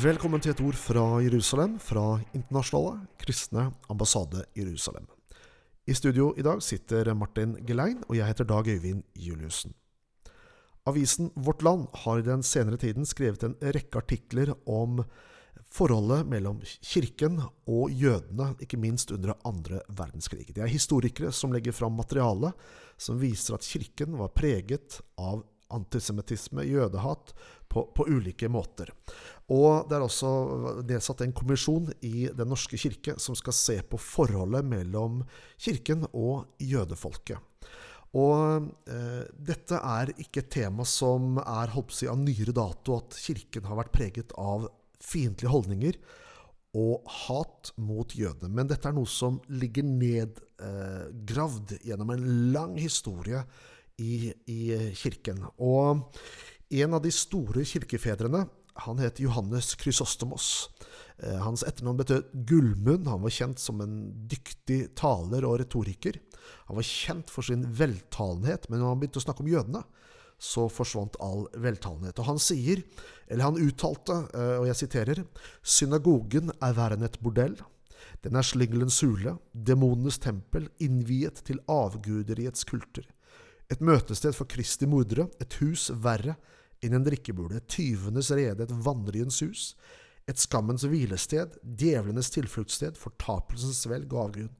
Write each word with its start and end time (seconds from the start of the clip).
Velkommen 0.00 0.40
til 0.40 0.54
et 0.54 0.60
ord 0.64 0.76
fra 0.80 1.02
Jerusalem, 1.20 1.74
fra 1.82 2.22
Internasjonale 2.32 3.02
kristne 3.20 3.66
ambassade 3.92 4.46
Jerusalem. 4.56 5.04
I 5.84 5.92
studio 5.98 6.30
i 6.40 6.44
dag 6.46 6.62
sitter 6.64 7.10
Martin 7.12 7.52
Gelein, 7.68 7.98
og 8.08 8.16
jeg 8.16 8.30
heter 8.30 8.48
Dag 8.48 8.70
Øyvind 8.70 9.02
Juliussen. 9.18 9.74
Avisen 10.88 11.28
Vårt 11.36 11.60
Land 11.66 11.90
har 12.04 12.22
i 12.22 12.24
den 12.24 12.40
senere 12.46 12.80
tiden 12.80 13.04
skrevet 13.04 13.44
en 13.44 13.58
rekke 13.60 14.00
artikler 14.00 14.54
om 14.64 15.02
forholdet 15.68 16.24
mellom 16.32 16.62
kirken 16.80 17.36
og 17.68 17.92
jødene, 17.92 18.54
ikke 18.62 18.80
minst 18.80 19.12
under 19.12 19.36
andre 19.44 19.82
verdenskrig. 19.90 20.48
Det 20.54 20.64
er 20.64 20.72
historikere 20.72 21.32
som 21.32 21.52
legger 21.52 21.76
fram 21.76 21.98
materiale 21.98 22.54
som 22.96 23.20
viser 23.20 23.58
at 23.58 23.68
kirken 23.68 24.16
var 24.16 24.32
preget 24.32 25.02
av 25.20 25.44
antisemittisme, 25.74 26.64
jødehat, 26.68 27.34
på, 27.70 27.84
på, 27.94 28.06
ulike 28.10 28.48
måter. 28.50 28.90
Og 29.54 29.86
det 29.86 29.96
er 29.96 30.02
også 30.04 30.30
nedsatt 30.88 31.22
en 31.22 31.34
kommisjon 31.36 31.86
i 32.02 32.26
Den 32.34 32.50
norske 32.50 32.78
kirke 32.80 33.14
som 33.22 33.36
skal 33.38 33.54
se 33.54 33.76
på 33.86 34.00
forholdet 34.02 34.66
mellom 34.66 35.20
kirken 35.54 36.02
og 36.10 36.50
jødefolket. 36.58 37.38
Og 38.18 38.66
eh, 38.90 39.22
dette 39.38 39.78
er 39.78 40.10
ikke 40.18 40.42
et 40.42 40.50
tema 40.50 40.86
som 40.88 41.38
er 41.44 41.70
si, 41.94 42.08
av 42.10 42.18
nyere 42.18 42.54
dato, 42.56 42.98
at 42.98 43.14
kirken 43.22 43.68
har 43.70 43.78
vært 43.78 43.94
preget 43.94 44.34
av 44.34 44.66
fiendtlige 45.00 45.52
holdninger 45.52 46.00
og 46.78 47.06
hat 47.26 47.70
mot 47.82 48.10
jødene. 48.14 48.50
Men 48.54 48.70
dette 48.70 48.90
er 48.90 48.94
noe 48.94 49.08
som 49.10 49.38
ligger 49.50 49.86
nedgravd 49.86 51.76
eh, 51.76 51.84
gjennom 51.90 52.10
en 52.14 52.26
lang 52.54 52.76
historie 52.78 53.44
i, 54.00 54.32
i 54.50 54.60
kirken. 54.96 55.44
Og 55.60 56.06
en 56.70 56.96
av 56.96 57.04
de 57.04 57.12
store 57.14 57.64
kirkefedrene 57.66 58.46
han 58.86 59.00
het 59.02 59.20
Johannes 59.20 59.74
Krysostomos. 59.80 60.70
Eh, 61.18 61.36
hans 61.42 61.64
etternavn 61.66 62.00
betød 62.00 62.30
Gullmunn. 62.48 63.08
Han 63.10 63.24
var 63.24 63.34
kjent 63.34 63.60
som 63.60 63.80
en 63.84 63.96
dyktig 64.30 64.94
taler 64.98 65.44
og 65.44 65.58
retoriker. 65.60 66.16
Han 66.70 66.78
var 66.78 66.86
kjent 66.86 67.32
for 67.32 67.46
sin 67.46 67.66
veltalenhet, 67.76 68.70
men 68.70 68.80
når 68.80 68.94
han 68.94 69.02
begynte 69.02 69.20
å 69.20 69.26
snakke 69.26 69.44
om 69.44 69.50
jødene, 69.52 69.82
så 70.40 70.64
forsvant 70.72 71.18
all 71.20 71.44
veltalenhet. 71.60 72.16
Og 72.22 72.30
han 72.30 72.40
sier, 72.40 72.80
eller 73.28 73.50
han 73.50 73.60
uttalte, 73.60 74.22
eh, 74.32 74.56
og 74.62 74.70
jeg 74.70 74.80
siterer, 74.84 75.24
synagogen 75.60 76.54
er 76.56 76.78
verre 76.78 76.96
et 77.04 77.20
bordell. 77.20 77.58
Den 78.24 78.36
er 78.36 78.46
slyngelens 78.46 79.02
hule, 79.04 79.36
demonenes 79.52 80.18
tempel, 80.20 80.70
innviet 80.80 81.42
til 81.44 81.60
avguderiets 81.68 82.64
kulter. 82.64 83.04
Et 83.70 83.82
møtested 83.84 84.34
for 84.34 84.50
Kristi 84.50 84.88
mordere, 84.90 85.28
et 85.38 85.56
hus 85.62 85.88
verre 85.94 86.34
enn 86.82 86.96
en 86.96 87.04
drikkebule, 87.06 87.60
et 87.60 87.68
tyvenes 87.70 88.30
rede, 88.34 88.64
et 88.64 88.78
vandriens 88.84 89.42
hus, 89.44 89.74
et 90.28 90.38
skammens 90.40 90.84
hvilested, 90.86 91.56
djevlenes 91.62 92.32
tilfluktssted, 92.34 92.98
fortapelsens 92.98 93.84
svelg 93.84 94.10
og 94.14 94.24
avgrunn. 94.24 94.54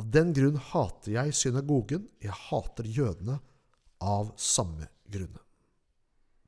Av 0.00 0.06
den 0.08 0.32
grunn 0.34 0.58
hater 0.70 1.14
jeg 1.16 1.36
synagogen, 1.36 2.06
jeg 2.22 2.34
hater 2.48 2.88
jødene 2.88 3.38
av 4.00 4.32
samme 4.40 4.88
grunn. 5.10 5.36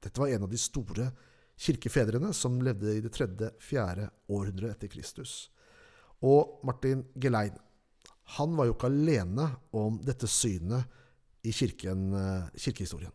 Dette 0.02 0.18
var 0.18 0.32
en 0.32 0.46
av 0.46 0.50
de 0.50 0.58
store 0.58 1.10
kirkefedrene 1.62 2.32
som 2.34 2.58
levde 2.64 2.96
i 2.96 3.02
det 3.04 3.12
tredje-fjerde 3.14 4.08
århundret 4.32 4.74
etter 4.74 4.90
Kristus. 4.90 5.52
Og 6.22 6.62
Martin 6.66 7.04
Gelein, 7.18 7.54
han 8.38 8.56
var 8.56 8.66
jo 8.66 8.74
ikke 8.76 8.90
alene 8.90 9.48
om 9.76 9.98
dette 10.02 10.30
synet 10.30 11.01
i 11.42 11.52
kirken, 11.52 12.12
eh, 12.14 12.50
kirkehistorien. 12.54 13.12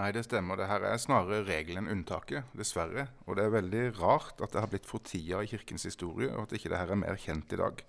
Nei, 0.00 0.12
det 0.12 0.24
stemmer. 0.24 0.56
Det 0.56 0.68
her 0.70 0.84
er 0.86 1.00
snarere 1.02 1.44
regelen 1.44 1.84
enn 1.84 2.00
unntaket, 2.00 2.48
dessverre. 2.56 3.08
Og 3.26 3.36
det 3.36 3.44
er 3.44 3.52
veldig 3.52 3.82
rart 3.98 4.40
at 4.40 4.54
det 4.54 4.62
har 4.62 4.70
blitt 4.70 4.88
fortia 4.88 5.42
i 5.42 5.50
kirkens 5.50 5.84
historie, 5.84 6.30
og 6.32 6.46
at 6.46 6.54
ikke 6.56 6.70
det 6.72 6.78
her 6.78 6.94
er 6.94 7.02
mer 7.02 7.18
kjent 7.20 7.52
i 7.52 7.60
dag. 7.60 7.82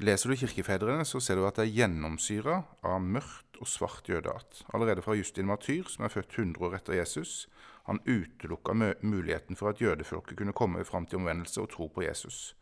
Leser 0.00 0.28
du 0.28 0.36
kirkefedrene, 0.36 1.06
så 1.08 1.20
ser 1.22 1.38
du 1.38 1.46
at 1.46 1.56
det 1.56 1.68
er 1.68 1.76
gjennomsyra 1.76 2.56
av 2.84 2.98
mørkt 3.00 3.60
og 3.62 3.70
svart 3.70 4.10
jødehat. 4.10 4.64
Allerede 4.74 5.04
fra 5.04 5.14
Justin 5.16 5.46
Martyr, 5.46 5.86
som 5.88 6.04
er 6.04 6.12
født 6.12 6.34
100 6.36 6.66
år 6.66 6.76
etter 6.76 6.98
Jesus. 6.98 7.46
Han 7.86 8.02
utelukka 8.04 8.74
muligheten 8.74 9.56
for 9.56 9.70
at 9.70 9.80
jødefolket 9.80 10.36
kunne 10.36 10.52
komme 10.52 10.84
fram 10.84 11.06
til 11.06 11.22
omvendelse 11.22 11.62
og 11.62 11.70
tro 11.70 11.86
på 11.88 12.02
Jesus. 12.02 12.56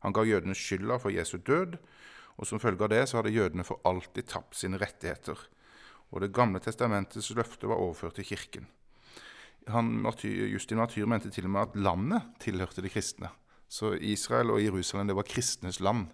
Han 0.00 0.16
ga 0.16 0.24
jødene 0.24 0.56
skylda 0.56 0.96
for 0.98 1.10
Jesu 1.10 1.36
død, 1.36 1.76
og 2.38 2.46
som 2.46 2.58
følge 2.58 2.82
av 2.82 2.90
det 2.90 3.08
så 3.08 3.20
hadde 3.20 3.36
jødene 3.36 3.64
for 3.64 3.78
alltid 3.84 4.26
tapt 4.26 4.56
sine 4.56 4.80
rettigheter 4.80 5.38
og 6.10 6.20
Det 6.20 6.32
gamle 6.34 6.58
testamentets 6.58 7.30
løfte 7.34 7.68
var 7.68 7.78
overført 7.78 8.14
til 8.14 8.24
kirken. 8.24 8.66
Han, 9.68 10.06
Justin 10.24 10.80
Martyr 10.80 11.06
mente 11.06 11.30
til 11.30 11.44
og 11.44 11.50
med 11.50 11.60
at 11.60 11.76
landet 11.76 12.22
tilhørte 12.40 12.82
de 12.82 12.88
kristne. 12.88 13.28
Så 13.68 13.92
Israel 13.92 14.50
og 14.50 14.64
Jerusalem 14.64 15.06
det 15.06 15.16
var 15.16 15.28
kristnes 15.28 15.80
land. 15.80 16.08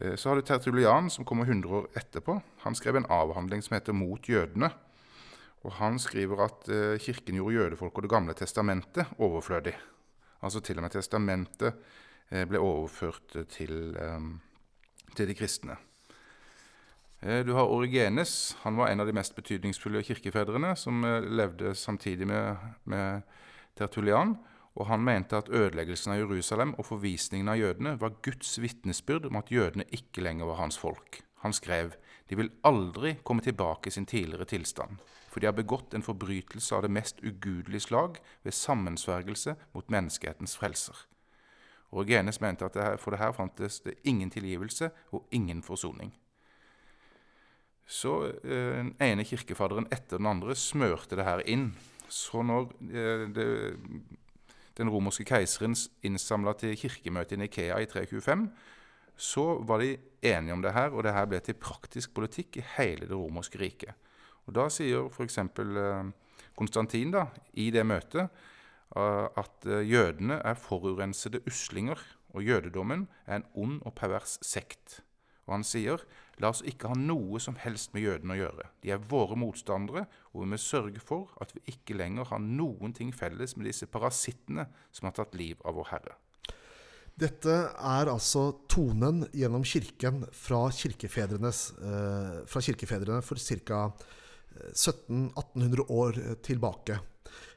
Eh, 0.00 0.16
så 0.16 0.28
har 0.28 0.36
du 0.36 0.42
Tertulian, 0.42 1.10
som 1.10 1.24
kommer 1.24 1.44
100 1.44 1.74
år 1.74 1.86
etterpå. 1.96 2.40
Han 2.64 2.74
skrev 2.74 2.96
en 2.96 3.06
avhandling 3.06 3.62
som 3.62 3.74
heter 3.74 3.92
'Mot 3.92 4.20
jødene'. 4.28 4.72
Og 5.62 5.72
Han 5.72 5.98
skriver 5.98 6.44
at 6.44 6.68
eh, 6.68 6.98
kirken 6.98 7.34
gjorde 7.34 7.54
jødefolk 7.54 7.96
og 7.96 8.02
Det 8.02 8.10
gamle 8.10 8.34
testamentet 8.34 9.06
overflødig. 9.18 9.74
Altså 10.42 10.60
til 10.60 10.76
og 10.76 10.82
med 10.82 10.90
testamentet 10.90 11.74
eh, 12.30 12.44
ble 12.44 12.58
overført 12.58 13.48
til, 13.48 13.96
til 15.16 15.28
de 15.28 15.34
kristne. 15.34 15.76
Eh, 17.20 17.44
du 17.46 17.52
har 17.52 17.66
Origenes. 17.66 18.56
Han 18.60 18.76
var 18.76 18.88
en 18.88 19.00
av 19.00 19.06
de 19.06 19.12
mest 19.12 19.34
betydningsfulle 19.34 20.02
kirkefedrene 20.06 20.74
som 20.76 21.04
eh, 21.04 21.22
levde 21.22 21.74
samtidig 21.74 22.26
med, 22.26 22.56
med 22.84 23.22
Tertulian. 23.78 24.36
Og 24.78 24.86
han 24.86 25.02
mente 25.02 25.36
at 25.36 25.48
ødeleggelsen 25.50 26.12
av 26.14 26.20
Jerusalem 26.20 26.76
og 26.78 26.86
forvisningen 26.86 27.48
av 27.50 27.58
jødene 27.58 27.96
var 27.98 28.20
Guds 28.22 28.60
vitnesbyrd 28.62 29.26
om 29.26 29.40
at 29.40 29.50
jødene 29.50 29.88
ikke 29.90 30.22
lenger 30.22 30.46
var 30.46 30.60
hans 30.62 30.78
folk. 30.78 31.22
Han 31.42 31.52
skrev 31.52 31.96
de 32.28 32.36
vil 32.36 32.50
aldri 32.62 33.16
komme 33.24 33.42
tilbake 33.42 33.88
i 33.88 33.90
sin 33.90 34.06
tidligere 34.06 34.44
tilstand, 34.44 34.98
for 35.32 35.40
de 35.40 35.48
har 35.48 35.56
begått 35.56 35.94
en 35.94 36.04
forbrytelse 36.04 36.76
av 36.76 36.84
det 36.84 36.92
mest 36.92 37.22
ugudelige 37.24 37.86
slag 37.88 38.18
ved 38.44 38.52
sammensvergelse 38.52 39.54
mot 39.72 39.90
menneskehetens 39.90 40.56
frelser. 40.60 41.06
Origenes 41.90 42.40
mente 42.44 42.68
at 42.68 43.00
for 43.00 43.10
det 43.10 43.22
her 43.22 43.32
fantes 43.32 43.80
det 43.80 43.96
ingen 44.04 44.30
tilgivelse 44.30 44.90
og 45.10 45.24
ingen 45.32 45.62
forsoning. 45.62 46.12
Så 47.88 48.12
eh, 48.44 48.74
den 48.76 48.92
ene 49.00 49.24
kirkefaderen 49.24 49.88
etter 49.88 50.20
den 50.20 50.28
andre 50.28 50.56
smørte 50.58 51.16
det 51.16 51.24
her 51.24 51.40
inn. 51.48 51.70
Så 52.12 52.42
når 52.44 52.68
eh, 52.84 53.24
det, 53.32 53.46
den 54.76 54.92
romerske 54.92 55.24
keiseren 55.28 55.76
innsamla 56.04 56.52
til 56.60 56.76
kirkemøtet 56.76 57.38
i 57.38 57.40
Nikea 57.40 57.80
i 57.80 57.88
325, 57.88 58.44
så 59.18 59.46
var 59.66 59.80
de 59.82 59.96
enige 60.20 60.54
om 60.54 60.62
det 60.62 60.74
her, 60.76 60.92
og 60.92 61.02
det 61.02 61.16
her 61.16 61.26
ble 61.30 61.40
til 61.42 61.56
praktisk 61.58 62.12
politikk 62.14 62.60
i 62.60 62.66
hele 62.76 63.08
det 63.08 63.16
romerske 63.16 63.58
riket. 63.58 63.96
Og 64.46 64.54
Da 64.56 64.68
sier 64.72 65.08
f.eks. 65.08 65.40
Eh, 65.40 66.12
Konstantin 66.58 67.12
da, 67.14 67.28
i 67.54 67.70
det 67.70 67.84
møtet 67.86 68.28
at 68.98 69.66
jødene 69.84 70.38
er 70.48 70.56
forurensede 70.58 71.38
uslinger, 71.46 72.00
og 72.34 72.42
jødedommen 72.42 73.04
er 73.28 73.36
en 73.36 73.44
ond 73.54 73.76
og 73.86 73.92
pervers 73.94 74.38
sekt. 74.42 75.02
Og 75.46 75.58
han 75.58 75.66
sier 75.66 76.02
La 76.38 76.52
oss 76.52 76.62
ikke 76.66 76.92
ha 76.92 76.96
noe 76.98 77.40
som 77.42 77.56
helst 77.58 77.94
med 77.94 78.04
jødene 78.04 78.36
å 78.36 78.38
gjøre. 78.38 78.68
De 78.84 78.92
er 78.94 79.02
våre 79.10 79.34
motstandere, 79.38 80.04
og 80.32 80.44
vi 80.44 80.50
må 80.52 80.60
sørge 80.62 81.02
for 81.02 81.32
at 81.42 81.50
vi 81.56 81.64
ikke 81.72 81.96
lenger 81.98 82.30
har 82.30 82.42
noen 82.42 82.94
ting 82.94 83.10
felles 83.14 83.56
med 83.58 83.66
disse 83.66 83.88
parasittene 83.90 84.68
som 84.94 85.08
har 85.08 85.16
tatt 85.18 85.34
liv 85.38 85.58
av 85.66 85.78
vår 85.78 85.90
Herre. 85.90 86.16
Dette 87.18 87.54
er 87.74 88.06
altså 88.06 88.44
tonen 88.70 89.24
gjennom 89.34 89.64
kirken 89.66 90.22
fra, 90.30 90.68
eh, 90.70 92.36
fra 92.46 92.62
kirkefedrene 92.62 93.22
for 93.26 93.36
ca. 93.38 93.92
1700-1800 94.70 95.82
eh, 95.82 95.90
år 95.90 96.20
tilbake. 96.46 97.00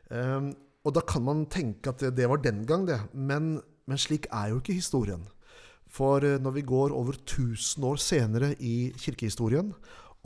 Eh, 0.10 0.50
og 0.82 0.96
da 0.98 1.02
kan 1.06 1.22
man 1.24 1.46
tenke 1.46 1.94
at 1.94 2.02
det 2.18 2.28
var 2.30 2.42
den 2.42 2.66
gang, 2.66 2.88
det. 2.88 2.98
Men, 3.14 3.62
men 3.86 4.02
slik 4.02 4.26
er 4.34 4.50
jo 4.50 4.58
ikke 4.58 4.80
historien. 4.80 5.28
For 5.92 6.24
eh, 6.24 6.40
når 6.40 6.56
vi 6.60 6.68
går 6.68 6.96
over 6.96 7.18
1000 7.20 7.88
år 7.88 8.00
senere 8.02 8.54
i 8.60 8.92
kirkehistorien, 9.00 9.74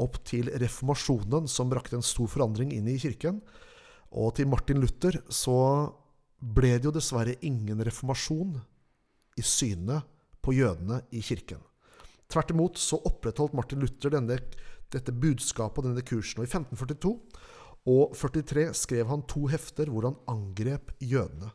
opp 0.02 0.20
til 0.28 0.50
reformasjonen, 0.60 1.48
som 1.48 1.72
brakte 1.72 1.98
en 1.98 2.06
stor 2.06 2.28
forandring 2.32 2.74
inn 2.76 2.90
i 2.92 3.00
kirken, 3.00 3.40
og 4.16 4.36
til 4.38 4.50
Martin 4.52 4.82
Luther, 4.84 5.22
så 5.32 5.58
ble 6.40 6.76
det 6.78 6.90
jo 6.90 6.94
dessverre 6.96 7.38
ingen 7.48 7.82
reformasjon 7.84 8.60
i 9.40 9.44
synet 9.44 10.06
på 10.46 10.54
jødene 10.56 11.02
i 11.16 11.24
kirken. 11.26 11.64
Tvert 12.32 12.52
imot 12.54 12.80
så 12.82 13.00
opprettholdt 13.08 13.56
Martin 13.58 13.82
Luther 13.82 14.14
denne, 14.14 14.38
dette 14.94 15.14
budskapet 15.14 15.82
og 15.82 15.90
denne 15.90 16.06
kursen. 16.06 16.42
Og 16.42 16.48
i 16.48 16.52
1542 16.52 17.14
og 17.92 18.16
43 18.18 18.70
skrev 18.78 19.10
han 19.12 19.26
to 19.30 19.46
hefter 19.52 19.92
hvor 19.94 20.10
han 20.10 20.18
angrep 20.32 20.94
jødene. 21.00 21.52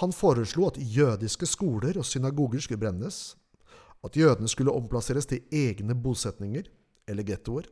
Han 0.00 0.12
foreslo 0.12 0.66
at 0.68 0.78
jødiske 0.78 1.46
skoler 1.48 1.96
og 1.96 2.04
synagoger 2.04 2.60
skulle 2.60 2.82
brennes, 2.82 3.36
at 4.04 4.16
jødene 4.16 4.48
skulle 4.48 4.74
omplasseres 4.76 5.26
til 5.26 5.44
egne 5.52 5.94
bosetninger, 5.94 6.68
eller 7.08 7.22
gettoer, 7.22 7.64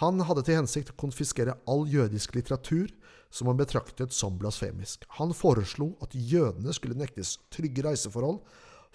Han 0.00 0.22
hadde 0.24 0.44
til 0.46 0.56
hensikt 0.56 0.92
å 0.94 0.98
konfiskere 1.00 1.58
all 1.68 1.82
jødisk 1.90 2.36
litteratur 2.38 2.92
som 3.30 3.50
han 3.50 3.58
betraktet 3.58 4.14
som 4.16 4.38
blasfemisk. 4.40 5.04
Han 5.18 5.34
foreslo 5.36 5.92
at 6.00 6.14
jødene 6.14 6.72
skulle 6.72 6.96
nektes 6.96 7.36
trygge 7.52 7.84
reiseforhold 7.84 8.40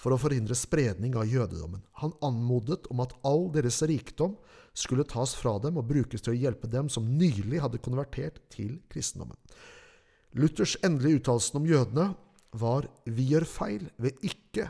for 0.02 0.16
å 0.16 0.20
forhindre 0.20 0.58
spredning 0.58 1.16
av 1.20 1.30
jødedommen. 1.30 1.84
Han 2.02 2.16
anmodet 2.26 2.90
om 2.92 3.04
at 3.04 3.14
all 3.28 3.48
deres 3.54 3.82
rikdom 3.86 4.36
skulle 4.76 5.08
tas 5.08 5.36
fra 5.38 5.56
dem 5.64 5.78
og 5.80 5.88
brukes 5.92 6.26
til 6.26 6.34
å 6.34 6.40
hjelpe 6.40 6.72
dem 6.72 6.90
som 6.92 7.08
nylig 7.20 7.62
hadde 7.64 7.84
konvertert 7.84 8.42
til 8.52 8.80
kristendommen. 8.92 9.38
Luthers 10.36 10.76
endelige 10.84 11.22
uttalelse 11.22 11.56
om 11.56 11.70
jødene 11.70 12.10
var 12.56 12.88
'vi 13.06 13.28
gjør 13.34 13.46
feil 13.46 13.90
ved 13.98 14.20
ikke 14.24 14.70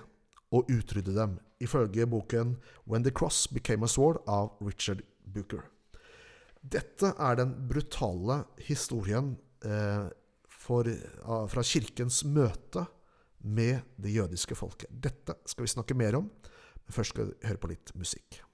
å 0.52 0.64
utrydde 0.66 1.16
dem', 1.16 1.40
ifølge 1.62 2.08
boken 2.10 2.58
'When 2.86 3.04
the 3.04 3.12
Cross 3.12 3.48
Became 3.48 3.86
a 3.86 3.88
Sword' 3.88 4.24
av 4.28 4.58
Richard 4.62 5.04
Booker. 5.26 5.64
Dette 6.62 7.14
er 7.20 7.36
den 7.36 7.54
brutale 7.70 8.46
historien 8.58 9.38
eh, 9.64 10.10
for, 10.50 10.90
fra 11.48 11.62
kirkens 11.62 12.24
møte 12.26 12.88
med 13.46 13.82
det 14.02 14.16
jødiske 14.16 14.58
folket. 14.58 14.90
Dette 14.90 15.38
skal 15.46 15.68
vi 15.68 15.74
snakke 15.76 15.98
mer 15.98 16.18
om, 16.18 16.26
men 16.26 16.94
først 16.94 17.14
skal 17.14 17.30
vi 17.30 17.48
høre 17.48 17.62
på 17.62 17.70
litt 17.70 17.94
musikk. 17.98 18.44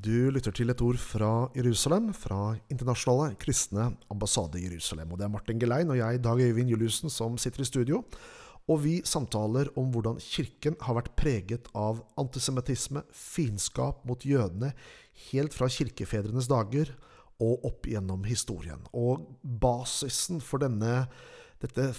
Du 0.00 0.30
lytter 0.32 0.54
til 0.54 0.70
et 0.72 0.80
ord 0.80 0.96
fra 1.02 1.50
Jerusalem, 1.52 2.06
fra 2.16 2.54
Internasjonale 2.72 3.34
kristne 3.40 3.90
ambassade 4.08 4.56
i 4.56 4.62
Jerusalem. 4.64 5.10
Og 5.12 5.18
Det 5.18 5.26
er 5.26 5.32
Martin 5.32 5.60
Gelein 5.60 5.90
og 5.90 5.98
jeg, 5.98 6.22
Dag 6.24 6.40
Øyvind 6.40 6.70
Juliussen, 6.70 7.10
som 7.10 7.36
sitter 7.36 7.60
i 7.60 7.64
studio. 7.68 8.04
Og 8.68 8.80
vi 8.84 9.02
samtaler 9.04 9.68
om 9.76 9.90
hvordan 9.90 10.16
kirken 10.16 10.76
har 10.80 10.96
vært 10.96 11.12
preget 11.16 11.68
av 11.74 12.00
antisemittisme, 12.16 13.02
fiendskap 13.12 14.06
mot 14.06 14.24
jødene, 14.24 14.72
helt 15.32 15.52
fra 15.52 15.68
kirkefedrenes 15.68 16.48
dager 16.48 16.94
og 17.40 17.66
opp 17.66 17.84
gjennom 17.84 18.24
historien. 18.24 18.80
Og 18.94 19.26
basisen 19.42 20.40
for 20.40 20.64
denne, 20.64 21.10
dette, 21.60 21.92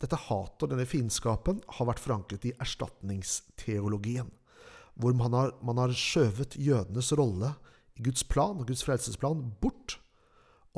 dette 0.00 0.24
hatet 0.30 0.62
og 0.62 0.72
denne 0.72 0.88
fiendskapen 0.88 1.60
har 1.68 1.90
vært 1.90 2.00
forankret 2.00 2.48
i 2.48 2.56
erstatningsteologien 2.56 4.30
hvor 4.94 5.16
man 5.16 5.34
har, 5.36 5.54
man 5.62 5.80
har 5.80 5.94
skjøvet 5.96 6.58
jødenes 6.60 7.12
rolle 7.18 7.54
i 7.98 8.04
Guds 8.06 8.24
plan 8.26 8.58
og 8.60 8.68
Guds 8.70 8.84
frelsesplan 8.86 9.42
bort. 9.62 9.98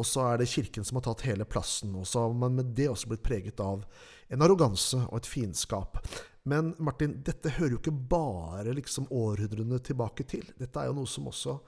Og 0.01 0.07
så 0.09 0.25
er 0.31 0.41
det 0.41 0.49
Kirken 0.49 0.87
som 0.89 0.99
har 0.99 1.07
tatt 1.07 1.27
hele 1.29 1.45
plassen. 1.45 1.95
Og 1.99 2.07
så 2.09 2.25
har 2.25 2.37
man 2.37 2.57
med 2.57 2.73
det 2.77 2.89
også 2.89 3.11
blitt 3.11 3.25
preget 3.27 3.61
av 3.61 3.85
en 4.33 4.45
arroganse 4.45 5.03
og 5.11 5.19
et 5.21 5.29
fiendskap. 5.29 6.01
Men 6.49 6.73
Martin, 6.83 7.21
dette 7.23 7.53
hører 7.59 7.77
jo 7.77 7.83
ikke 7.83 7.99
bare 8.11 8.73
liksom 8.75 9.11
århundrene 9.13 9.79
tilbake 9.85 10.25
til. 10.27 10.49
Dette 10.59 10.81
er 10.81 10.91
jo 10.91 10.97
noe 10.97 11.11
som 11.11 11.29
også 11.31 11.59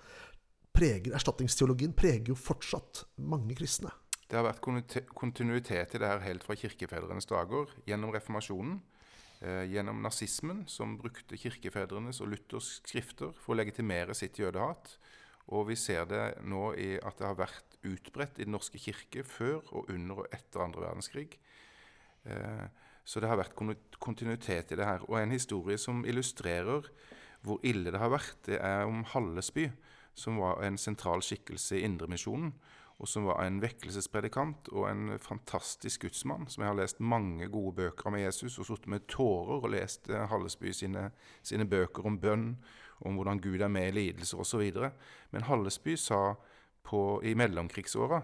preger 0.74 1.14
Erstatningsteologien 1.14 1.92
preger 1.94 2.32
jo 2.32 2.38
fortsatt 2.38 3.04
mange 3.22 3.54
kristne. 3.54 3.92
Det 4.24 4.40
har 4.40 4.46
vært 4.48 5.04
kontinuitet 5.14 5.94
i 5.94 6.00
det 6.00 6.08
her 6.08 6.24
helt 6.24 6.42
fra 6.42 6.56
kirkefedrenes 6.58 7.28
dager, 7.30 7.68
gjennom 7.86 8.10
reformasjonen 8.14 8.80
gjennom 9.68 9.98
nazismen, 10.04 10.62
som 10.70 10.96
brukte 10.96 11.36
kirkefedrenes 11.36 12.22
og 12.24 12.30
Luthers 12.32 12.78
skrifter 12.80 13.34
for 13.36 13.54
å 13.54 13.58
legitimere 13.58 14.16
sitt 14.16 14.38
jødehat. 14.40 14.94
Og 15.52 15.66
vi 15.68 15.76
ser 15.76 16.06
det 16.08 16.22
nå 16.48 16.70
i 16.80 16.94
at 16.96 17.18
det 17.20 17.26
har 17.28 17.36
vært 17.36 17.76
utbredt 17.84 18.38
i 18.40 18.46
Den 18.46 18.54
norske 18.56 18.80
kirke 18.80 19.24
før 19.28 19.60
og 19.76 19.90
under 19.92 20.22
og 20.22 20.30
etter 20.32 20.64
andre 20.64 20.86
verdenskrig. 20.86 21.36
Eh, 22.24 22.64
så 23.04 23.20
det 23.20 23.28
har 23.28 23.36
vært 23.36 23.56
kontinuitet 24.00 24.72
i 24.72 24.78
det 24.80 24.86
her. 24.88 25.04
Og 25.10 25.18
en 25.20 25.34
historie 25.34 25.76
som 25.80 26.04
illustrerer 26.08 26.88
hvor 27.44 27.60
ille 27.66 27.92
det 27.92 28.00
har 28.00 28.14
vært, 28.14 28.38
det 28.48 28.56
er 28.56 28.88
om 28.88 29.02
Hallesby, 29.12 29.68
som 30.16 30.38
var 30.40 30.62
en 30.64 30.78
sentral 30.80 31.20
skikkelse 31.20 31.76
i 31.76 31.84
Indremisjonen 31.84 32.54
og 33.02 33.10
som 33.10 33.26
var 33.26 33.42
en 33.42 33.58
vekkelsespredikant 33.62 34.68
og 34.72 34.86
en 34.86 35.16
fantastisk 35.22 36.06
gudsmann, 36.06 36.46
som 36.50 36.62
jeg 36.62 36.70
har 36.70 36.78
lest 36.78 37.00
mange 37.02 37.48
gode 37.50 37.74
bøker 37.80 38.10
om 38.10 38.18
Jesus, 38.20 38.58
og 38.60 38.68
sittet 38.68 38.90
med 38.92 39.08
tårer 39.10 39.66
og 39.66 39.72
lest 39.74 40.10
eh, 40.12 40.26
Hallesby 40.30 40.70
sine, 40.76 41.08
sine, 41.42 41.66
bøker 41.66 42.06
om 42.06 42.20
bønn, 42.22 42.52
om 43.04 43.18
hvordan 43.18 43.42
Gud 43.42 43.60
er 43.60 43.72
med 43.72 43.90
i 43.90 43.96
lidelser 43.98 44.44
osv. 44.44 44.62
Men 45.34 45.48
Hallesby 45.48 45.98
sa 45.98 46.36
på, 46.86 47.18
i 47.26 47.34
mellomkrigsåra, 47.34 48.22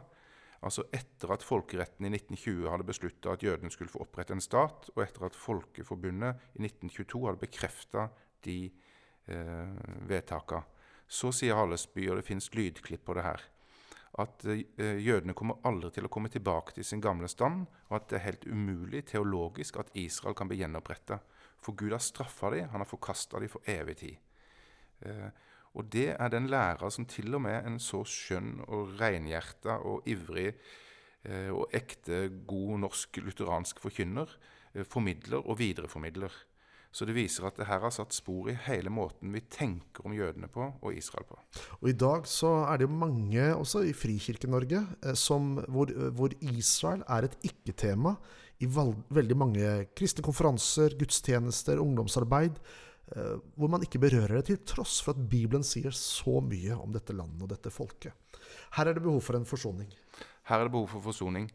altså 0.63 0.85
etter 0.95 1.35
at 1.35 1.45
folkeretten 1.45 2.07
i 2.07 2.15
1920 2.15 2.71
hadde 2.71 2.87
beslutta 2.87 3.35
at 3.35 3.43
jødene 3.43 3.73
skulle 3.75 3.91
få 3.91 4.05
opprette 4.05 4.37
en 4.37 4.45
stat, 4.45 4.91
og 4.95 5.03
etter 5.03 5.27
at 5.27 5.39
Folkeforbundet 5.39 6.51
i 6.55 6.63
1922 6.69 7.25
hadde 7.27 7.43
bekrefta 7.43 8.11
de 8.47 8.61
eh, 9.27 9.79
vedtaka, 10.07 10.63
så 11.11 11.33
sier 11.35 11.59
Hallesby, 11.59 12.07
og 12.07 12.21
det 12.21 12.29
fins 12.29 12.53
lydklipp 12.55 13.09
på 13.09 13.19
det 13.19 13.27
her, 13.27 13.51
at 14.19 14.45
eh, 14.51 14.99
jødene 14.99 15.37
kommer 15.39 15.61
aldri 15.69 15.93
til 15.95 16.09
å 16.09 16.11
komme 16.13 16.31
tilbake 16.33 16.75
til 16.75 16.87
sin 16.87 17.03
gamle 17.03 17.29
stand, 17.31 17.67
og 17.89 17.97
at 18.01 18.09
det 18.11 18.19
er 18.19 18.27
helt 18.27 18.49
umulig 18.51 19.05
teologisk 19.13 19.79
at 19.79 19.93
Israel 19.99 20.35
kan 20.35 20.51
bli 20.51 20.59
gjenoppretta. 20.61 21.21
For 21.63 21.79
Gud 21.79 21.95
har 21.95 22.03
straffa 22.03 22.51
dem, 22.55 22.69
han 22.73 22.83
har 22.83 22.91
forkasta 22.91 23.41
dem 23.41 23.53
for 23.53 23.71
evig 23.71 23.97
tid. 24.03 24.19
Eh, 25.07 25.29
og 25.79 25.87
det 25.93 26.09
er 26.17 26.33
den 26.33 26.49
læra 26.51 26.91
som 26.91 27.07
til 27.07 27.37
og 27.39 27.45
med 27.47 27.67
en 27.67 27.79
så 27.79 28.03
skjønn 28.03 28.65
og 28.67 28.97
reinhjerta 28.99 29.79
og 29.87 30.09
ivrig 30.11 30.49
eh, 30.51 31.51
og 31.55 31.71
ekte 31.77 32.25
god 32.51 32.81
norsk 32.87 33.23
lutheransk 33.23 33.79
forkynner 33.83 34.35
formidler 34.87 35.43
og 35.43 35.59
videreformidler. 35.59 36.31
Så 36.91 37.07
det 37.07 37.15
viser 37.15 37.47
at 37.47 37.59
det 37.59 37.69
her 37.69 37.85
har 37.85 37.93
satt 37.95 38.15
spor 38.17 38.49
i 38.51 38.57
hele 38.67 38.91
måten 38.91 39.31
vi 39.31 39.45
tenker 39.47 40.07
om 40.07 40.15
jødene 40.15 40.49
på 40.51 40.65
og 40.73 40.97
Israel 40.97 41.27
på. 41.29 41.39
Og 41.79 41.89
I 41.93 41.95
dag 41.95 42.27
så 42.27 42.51
er 42.67 42.81
det 42.81 42.89
jo 42.89 42.99
mange, 42.99 43.45
også 43.55 43.85
i 43.87 43.95
Frikirke-Norge, 43.95 44.83
eh, 45.07 45.25
hvor, 45.71 45.95
hvor, 46.19 46.35
Israel 46.41 47.05
er 47.07 47.29
et 47.29 47.39
ikke-tema 47.47 48.17
i 48.61 48.69
veldig 48.69 49.39
mange 49.39 49.73
kristne 49.97 50.27
konferanser, 50.27 50.99
gudstjenester, 50.99 51.79
ungdomsarbeid. 51.81 52.59
Eh, 53.11 53.39
hvor 53.55 53.71
man 53.71 53.83
ikke 53.87 54.03
berører 54.03 54.41
det, 54.41 54.45
til 54.51 54.61
tross 54.75 55.01
for 55.03 55.15
at 55.15 55.31
Bibelen 55.31 55.65
sier 55.67 55.95
så 55.95 56.39
mye 56.43 56.77
om 56.79 56.93
dette 56.95 57.15
landet 57.15 57.43
og 57.43 57.51
dette 57.55 57.73
folket. 57.75 58.15
Her 58.77 58.91
er 58.91 58.99
det 58.99 59.03
behov 59.07 59.23
for 59.27 59.39
en 59.39 59.47
forsoning. 59.47 59.91
Her 60.51 60.59
er 60.61 60.69
det 60.69 60.75
behov 60.75 60.91
for 60.93 61.07
forsoning. 61.07 61.49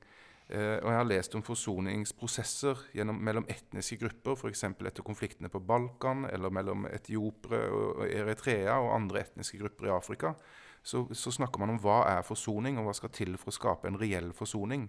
Eh, 0.45 0.77
og 0.77 0.91
jeg 0.91 0.99
har 0.99 1.07
lest 1.09 1.35
om 1.37 1.41
forsoningsprosesser 1.45 2.83
gjennom, 2.93 3.17
mellom 3.17 3.47
etniske 3.49 3.97
grupper, 4.03 4.37
f.eks. 4.37 4.61
etter 4.69 5.05
konfliktene 5.05 5.49
på 5.49 5.61
Balkan, 5.65 6.27
eller 6.29 6.53
mellom 6.53 6.85
etiopere 6.91 7.63
og 7.73 8.03
Eritrea 8.05 8.77
og 8.77 8.93
andre 8.93 9.23
etniske 9.25 9.57
grupper 9.63 9.89
i 9.89 9.95
Afrika. 9.95 10.35
Så, 10.85 11.07
så, 11.17 11.33
snakker 11.33 11.63
man 11.63 11.73
om 11.73 11.81
hva 11.81 12.03
er 12.11 12.25
forsoning, 12.25 12.77
og 12.77 12.85
hva 12.85 12.93
skal 12.93 13.13
til 13.15 13.39
for 13.41 13.49
å 13.49 13.57
skape 13.57 13.89
en 13.89 13.97
reell 13.97 14.29
forsoning. 14.37 14.85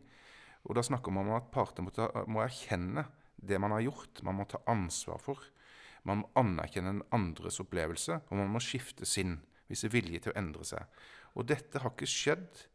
Og 0.68 0.76
Da 0.76 0.84
snakker 0.84 1.14
man 1.14 1.30
om 1.30 1.38
at 1.38 1.48
partene 1.54 1.88
må, 1.88 2.08
må 2.28 2.42
erkjenne 2.44 3.06
det 3.36 3.60
man 3.62 3.72
har 3.72 3.86
gjort. 3.86 4.20
Man 4.26 4.36
må 4.36 4.44
ta 4.50 4.60
ansvar 4.68 5.22
for. 5.22 5.40
Man 6.04 6.20
må 6.20 6.32
anerkjenne 6.36 6.98
den 6.98 7.04
andres 7.16 7.62
opplevelse, 7.64 8.20
og 8.28 8.36
man 8.36 8.52
må 8.52 8.60
skifte 8.60 9.08
sinn, 9.08 9.38
vise 9.70 9.88
vilje 9.90 10.26
til 10.26 10.34
å 10.34 10.38
endre 10.38 10.66
seg. 10.68 10.84
Og 11.32 11.48
dette 11.48 11.80
har 11.80 11.94
ikke 11.94 12.08
skjedd 12.10 12.66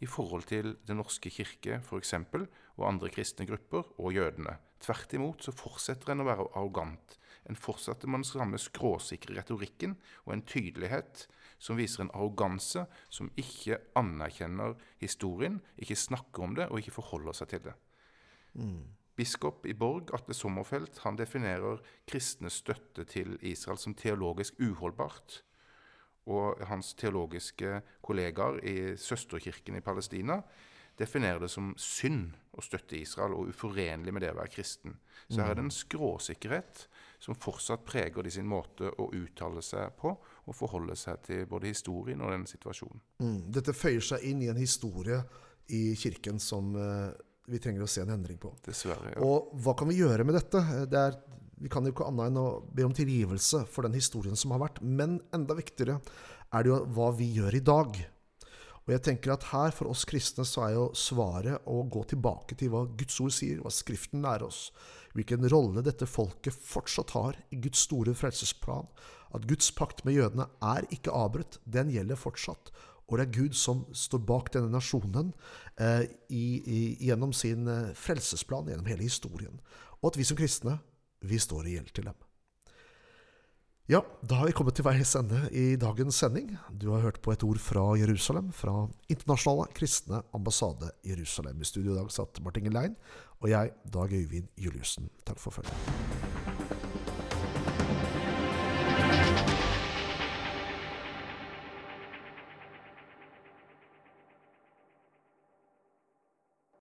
i 0.00 0.06
forhold 0.06 0.46
til 0.50 0.76
Den 0.86 1.00
norske 1.00 1.30
kirke 1.30 1.80
f.eks., 1.82 2.14
og 2.78 2.86
andre 2.86 3.10
kristne 3.10 3.46
grupper, 3.48 3.88
og 3.98 4.12
jødene. 4.14 4.58
Tvert 4.78 5.14
imot 5.16 5.42
så 5.42 5.54
fortsetter 5.54 6.12
en 6.12 6.22
å 6.22 6.28
være 6.28 6.46
arrogant. 6.54 7.16
En 7.50 7.58
fortsetter 7.58 8.06
med 8.06 8.22
den 8.22 8.28
samme 8.28 8.60
skråsikre 8.62 9.34
retorikken 9.34 9.96
og 10.26 10.34
en 10.34 10.44
tydelighet 10.46 11.24
som 11.58 11.78
viser 11.80 12.04
en 12.04 12.12
arroganse 12.14 12.84
som 13.10 13.32
ikke 13.40 13.80
anerkjenner 13.98 14.76
historien, 15.02 15.58
ikke 15.76 15.98
snakker 15.98 16.46
om 16.46 16.54
det 16.58 16.68
og 16.68 16.78
ikke 16.78 16.94
forholder 17.00 17.34
seg 17.40 17.50
til 17.54 17.64
det. 17.66 17.74
Mm. 18.54 18.86
Biskop 19.18 19.66
i 19.66 19.74
Borg, 19.74 20.12
Atle 20.14 20.36
Sommerfelt, 20.36 21.00
han 21.02 21.18
definerer 21.18 21.82
kristnes 22.06 22.60
støtte 22.62 23.02
til 23.10 23.34
Israel 23.42 23.80
som 23.82 23.96
teologisk 23.98 24.60
uholdbart 24.62 25.40
og 26.28 26.60
hans 26.68 26.94
teologiske 26.98 27.78
kollegaer 28.04 28.58
i 28.66 28.78
søsterkirken 29.00 29.78
i 29.78 29.84
Palestina 29.84 30.40
definerer 30.98 31.44
det 31.44 31.50
som 31.52 31.70
synd 31.78 32.34
å 32.58 32.62
støtte 32.64 32.98
Israel 32.98 33.36
og 33.36 33.52
uforenlig 33.52 34.12
med 34.14 34.24
det 34.24 34.32
å 34.32 34.38
være 34.40 34.50
kristen. 34.50 34.96
Så 35.28 35.42
her 35.42 35.52
er 35.52 35.58
det 35.58 35.66
en 35.66 35.74
skråsikkerhet 35.74 36.82
som 37.22 37.36
fortsatt 37.38 37.84
preger 37.86 38.24
de 38.24 38.32
sin 38.34 38.48
måte 38.48 38.90
å 38.90 39.08
uttale 39.14 39.62
seg 39.62 39.94
på 40.00 40.10
og 40.10 40.56
forholde 40.56 40.96
seg 40.98 41.22
til 41.26 41.46
både 41.50 41.70
historien 41.70 42.22
og 42.24 42.32
den 42.34 42.46
situasjonen. 42.50 43.02
Mm. 43.22 43.40
Dette 43.54 43.76
føyer 43.76 44.04
seg 44.04 44.26
inn 44.26 44.42
i 44.42 44.50
en 44.50 44.58
historie 44.58 45.20
i 45.74 45.82
kirken 46.00 46.40
som 46.42 46.72
uh, 46.74 47.12
vi 47.48 47.60
trenger 47.62 47.84
å 47.84 47.90
se 47.90 48.02
en 48.02 48.14
endring 48.14 48.38
på. 48.40 48.52
Dessverre, 48.64 49.14
ja. 49.14 49.24
Og 49.24 49.52
hva 49.62 49.76
kan 49.78 49.90
vi 49.90 50.00
gjøre 50.00 50.26
med 50.26 50.38
dette? 50.38 50.62
Det 50.88 51.02
er 51.10 51.18
vi 51.62 51.70
kan 51.72 51.86
jo 51.86 51.94
ikke 51.94 52.06
annet 52.08 52.30
enn 52.30 52.40
å 52.40 52.60
be 52.74 52.86
om 52.86 52.94
tilgivelse 52.94 53.64
for 53.72 53.86
den 53.86 53.96
historien 53.98 54.38
som 54.38 54.54
har 54.54 54.62
vært. 54.62 54.80
Men 54.82 55.18
enda 55.34 55.56
viktigere 55.58 55.98
er 56.54 56.64
det 56.64 56.72
jo 56.72 56.84
hva 56.96 57.10
vi 57.18 57.28
gjør 57.38 57.58
i 57.58 57.64
dag. 57.64 57.98
Og 58.88 58.94
jeg 58.94 59.04
tenker 59.04 59.34
at 59.34 59.50
her 59.50 59.74
for 59.76 59.90
oss 59.92 60.06
kristne 60.08 60.46
så 60.48 60.62
er 60.64 60.76
jo 60.78 60.84
svaret 60.96 61.66
å 61.68 61.82
gå 61.92 62.06
tilbake 62.08 62.56
til 62.56 62.70
hva 62.72 62.86
Guds 62.88 63.18
ord 63.20 63.34
sier, 63.36 63.58
hva 63.60 63.72
Skriften 63.74 64.24
lærer 64.24 64.46
oss. 64.46 64.70
Hvilken 65.12 65.44
rolle 65.52 65.82
dette 65.84 66.08
folket 66.08 66.56
fortsatt 66.56 67.12
har 67.12 67.36
i 67.52 67.58
Guds 67.60 67.82
store 67.84 68.14
frelsesplan. 68.16 68.88
At 69.36 69.44
Guds 69.50 69.68
pakt 69.76 70.06
med 70.08 70.16
jødene 70.16 70.48
er 70.64 70.88
ikke 70.94 71.12
avbrutt, 71.12 71.60
den 71.68 71.92
gjelder 71.92 72.16
fortsatt. 72.16 72.72
Og 73.08 73.18
det 73.18 73.26
er 73.26 73.36
Gud 73.36 73.56
som 73.56 73.84
står 73.96 74.24
bak 74.28 74.48
denne 74.56 74.72
nasjonen 74.72 75.34
eh, 75.80 76.04
i, 76.32 76.46
i, 76.60 76.80
gjennom 77.08 77.32
sin 77.36 77.68
eh, 77.68 77.92
frelsesplan, 77.96 78.68
gjennom 78.68 78.88
hele 78.88 79.04
historien. 79.04 79.60
Og 80.00 80.12
at 80.12 80.20
vi 80.20 80.26
som 80.28 80.38
kristne 80.38 80.78
vi 81.20 81.38
står 81.38 81.66
i 81.66 81.76
gjeld 81.76 81.92
til 81.94 82.08
dem. 82.10 82.16
Ja, 83.88 84.02
da 84.20 84.36
har 84.36 84.50
vi 84.50 84.52
kommet 84.52 84.76
til 84.76 84.84
veis 84.84 85.14
ende 85.16 85.46
i 85.48 85.70
dagens 85.80 86.18
sending. 86.20 86.50
Du 86.76 86.90
har 86.92 87.00
hørt 87.06 87.22
på 87.24 87.32
et 87.32 87.44
ord 87.46 87.56
fra 87.56 87.86
Jerusalem, 87.96 88.50
fra 88.52 88.82
Internasjonale 89.08 89.72
kristne 89.72 90.20
ambassade 90.36 90.90
Jerusalem. 91.08 91.62
I 91.62 91.70
studio 91.70 91.94
i 91.94 91.96
dag 92.02 92.12
satt 92.12 92.42
Martin 92.44 92.68
Gelein 92.68 92.98
og 93.40 93.48
jeg, 93.48 93.72
Dag 93.88 94.12
Øyvind 94.12 94.52
Juliussen. 94.60 95.08
Takk 95.24 95.40
for 95.40 95.56
følget. 95.56 96.37